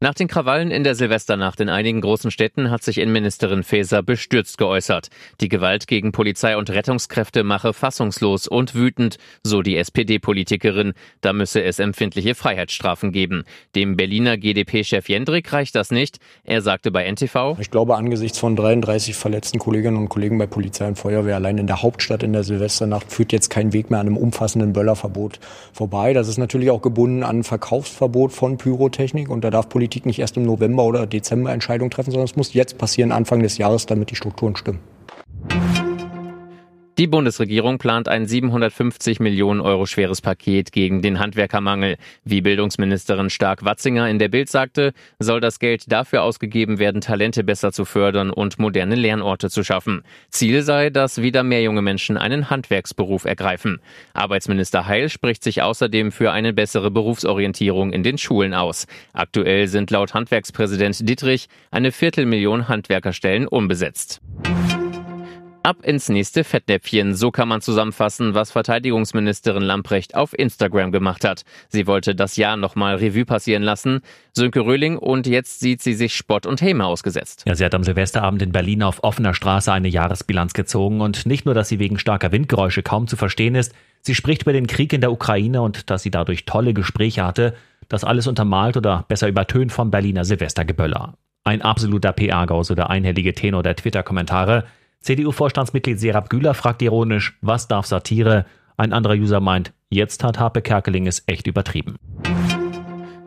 [0.00, 4.56] Nach den Krawallen in der Silvesternacht in einigen großen Städten hat sich Innenministerin Faeser bestürzt
[4.56, 5.08] geäußert.
[5.40, 10.92] Die Gewalt gegen Polizei und Rettungskräfte mache fassungslos und wütend, so die SPD-Politikerin.
[11.20, 13.42] Da müsse es empfindliche Freiheitsstrafen geben.
[13.74, 16.20] Dem Berliner GdP-Chef Jendrik reicht das nicht.
[16.44, 20.86] Er sagte bei NTV, Ich glaube, angesichts von 33 verletzten Kolleginnen und Kollegen bei Polizei
[20.86, 24.06] und Feuerwehr allein in der Hauptstadt in der Silvesternacht führt jetzt kein Weg mehr an
[24.06, 25.40] einem umfassenden Böllerverbot
[25.72, 26.12] vorbei.
[26.12, 30.36] Das ist natürlich auch gebunden an Verkaufsverbot von Pyrotechnik und da darf Politik nicht erst
[30.36, 34.10] im November oder Dezember Entscheidungen treffen, sondern es muss jetzt passieren, Anfang des Jahres, damit
[34.10, 34.80] die Strukturen stimmen.
[36.98, 41.96] Die Bundesregierung plant ein 750 Millionen Euro schweres Paket gegen den Handwerkermangel.
[42.24, 47.70] Wie Bildungsministerin Stark-Watzinger in der Bild sagte, soll das Geld dafür ausgegeben werden, Talente besser
[47.70, 50.02] zu fördern und moderne Lernorte zu schaffen.
[50.30, 53.78] Ziel sei, dass wieder mehr junge Menschen einen Handwerksberuf ergreifen.
[54.12, 58.88] Arbeitsminister Heil spricht sich außerdem für eine bessere Berufsorientierung in den Schulen aus.
[59.12, 64.20] Aktuell sind laut Handwerkspräsident Dittrich eine Viertelmillion Handwerkerstellen unbesetzt.
[65.64, 71.42] Ab ins nächste Fettnäpfchen, so kann man zusammenfassen, was Verteidigungsministerin Lamprecht auf Instagram gemacht hat.
[71.68, 74.00] Sie wollte das Jahr nochmal Revue passieren lassen.
[74.32, 77.42] Sönke Röhling und jetzt sieht sie sich Spott und Häme ausgesetzt.
[77.46, 81.44] Ja, sie hat am Silvesterabend in Berlin auf offener Straße eine Jahresbilanz gezogen und nicht
[81.44, 84.92] nur, dass sie wegen starker Windgeräusche kaum zu verstehen ist, sie spricht über den Krieg
[84.92, 87.54] in der Ukraine und dass sie dadurch tolle Gespräche hatte.
[87.88, 91.14] Das alles untermalt oder besser übertönt vom Berliner Silvestergeböller.
[91.44, 94.64] Ein absoluter PR-Gau, so einhellige Tenor der Twitter-Kommentare.
[95.02, 98.46] CDU-Vorstandsmitglied Serap Güler fragt ironisch, was darf Satire?
[98.76, 101.96] Ein anderer User meint, jetzt hat Harpe Kerkeling es echt übertrieben.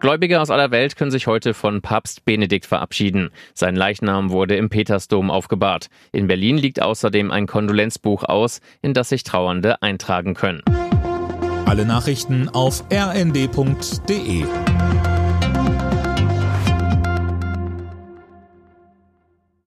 [0.00, 3.30] Gläubige aus aller Welt können sich heute von Papst Benedikt verabschieden.
[3.54, 5.88] Sein Leichnam wurde im Petersdom aufgebahrt.
[6.12, 10.62] In Berlin liegt außerdem ein Kondolenzbuch aus, in das sich Trauernde eintragen können.
[11.64, 14.44] Alle Nachrichten auf rnd.de